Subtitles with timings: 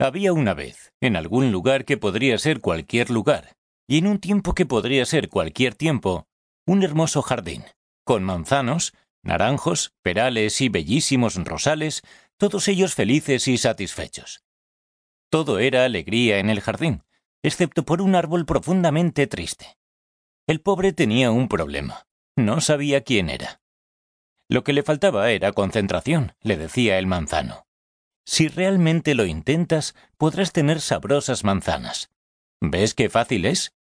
[0.00, 3.56] Había una vez, en algún lugar que podría ser cualquier lugar,
[3.88, 6.28] y en un tiempo que podría ser cualquier tiempo,
[6.66, 7.64] un hermoso jardín,
[8.04, 12.02] con manzanos, naranjos, perales y bellísimos rosales,
[12.36, 14.44] todos ellos felices y satisfechos.
[15.30, 17.02] Todo era alegría en el jardín,
[17.42, 19.78] excepto por un árbol profundamente triste.
[20.46, 22.06] El pobre tenía un problema.
[22.36, 23.60] No sabía quién era.
[24.48, 27.67] Lo que le faltaba era concentración, le decía el manzano.
[28.28, 32.10] Si realmente lo intentas, podrás tener sabrosas manzanas.
[32.60, 33.72] ¿Ves qué fácil es?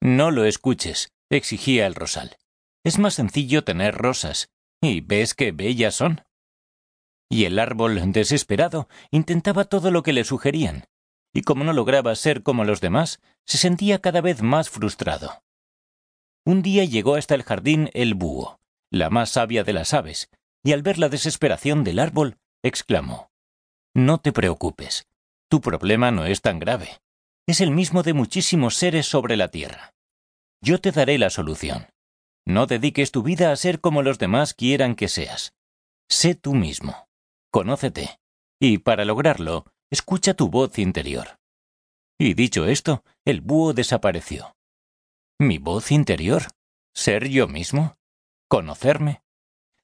[0.00, 2.36] No lo escuches, exigía el rosal.
[2.82, 4.50] Es más sencillo tener rosas.
[4.82, 6.24] ¿Y ves qué bellas son?
[7.30, 10.86] Y el árbol, desesperado, intentaba todo lo que le sugerían,
[11.32, 15.44] y como no lograba ser como los demás, se sentía cada vez más frustrado.
[16.44, 18.58] Un día llegó hasta el jardín el búho,
[18.90, 20.28] la más sabia de las aves,
[20.64, 23.30] y al ver la desesperación del árbol, exclamó
[23.94, 25.06] No te preocupes.
[25.50, 27.00] Tu problema no es tan grave.
[27.46, 29.94] Es el mismo de muchísimos seres sobre la tierra.
[30.62, 31.88] Yo te daré la solución.
[32.46, 35.54] No dediques tu vida a ser como los demás quieran que seas.
[36.08, 37.08] Sé tú mismo.
[37.50, 38.18] Conócete.
[38.60, 41.38] Y para lograrlo, escucha tu voz interior.
[42.18, 44.56] Y dicho esto, el búho desapareció.
[45.38, 46.48] ¿Mi voz interior?
[46.94, 47.96] ¿Ser yo mismo?
[48.48, 49.22] ¿Conocerme?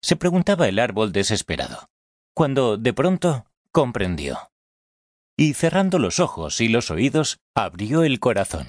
[0.05, 1.89] se preguntaba el árbol desesperado,
[2.35, 4.51] cuando de pronto comprendió.
[5.37, 8.69] Y cerrando los ojos y los oídos, abrió el corazón,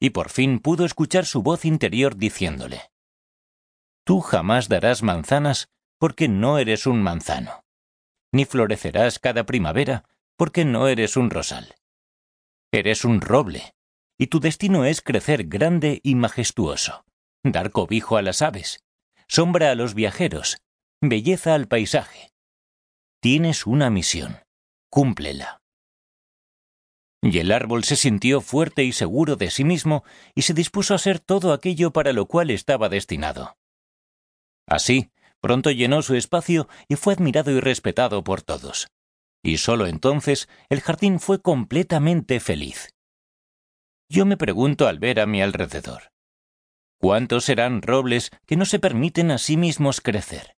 [0.00, 2.90] y por fin pudo escuchar su voz interior diciéndole,
[4.04, 7.64] Tú jamás darás manzanas porque no eres un manzano,
[8.32, 10.04] ni florecerás cada primavera
[10.36, 11.76] porque no eres un rosal.
[12.72, 13.74] Eres un roble,
[14.18, 17.04] y tu destino es crecer grande y majestuoso,
[17.44, 18.82] dar cobijo a las aves,
[19.28, 20.58] sombra a los viajeros,
[21.00, 22.31] belleza al paisaje.
[23.22, 24.40] Tienes una misión,
[24.90, 25.60] cúmplela.
[27.22, 30.02] Y el árbol se sintió fuerte y seguro de sí mismo
[30.34, 33.56] y se dispuso a ser todo aquello para lo cual estaba destinado.
[34.66, 38.88] Así, pronto llenó su espacio y fue admirado y respetado por todos.
[39.40, 42.92] Y sólo entonces el jardín fue completamente feliz.
[44.08, 46.10] Yo me pregunto al ver a mi alrededor.
[46.98, 50.56] ¿Cuántos serán robles que no se permiten a sí mismos crecer?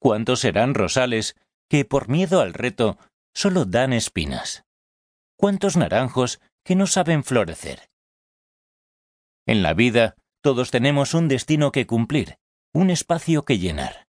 [0.00, 1.36] ¿Cuántos serán rosales
[1.70, 2.98] que, por miedo al reto,
[3.32, 4.64] solo dan espinas?
[5.38, 7.88] ¿Cuántos naranjos que no saben florecer?
[9.46, 12.38] En la vida, todos tenemos un destino que cumplir,
[12.74, 14.08] un espacio que llenar.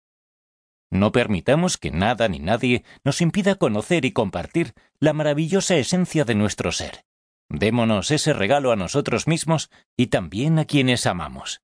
[0.90, 6.34] No permitamos que nada ni nadie nos impida conocer y compartir la maravillosa esencia de
[6.34, 7.04] nuestro ser.
[7.50, 11.60] Démonos ese regalo a nosotros mismos y también a quienes amamos.